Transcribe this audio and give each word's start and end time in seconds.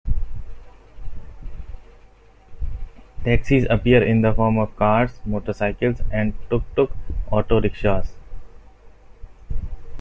Taxis 3.23 3.67
appear 3.69 4.01
in 4.01 4.23
the 4.23 4.33
form 4.33 4.57
of 4.57 4.75
cars, 4.75 5.19
motorcycles, 5.27 6.01
and 6.11 6.33
"tuk-tuk" 6.49 6.91
auto 7.29 7.61
rickshaws. 7.61 8.15